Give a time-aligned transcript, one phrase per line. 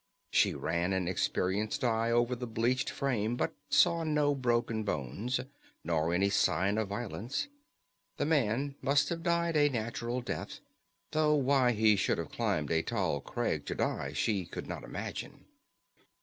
[0.31, 5.39] She ran an experienced eye over the bleached frame, but saw no broken bones
[5.83, 7.49] nor any sign of violence.
[8.17, 10.59] The man must have died a natural death;
[11.11, 15.45] though why he should have climbed a tall crag to die she could not imagine.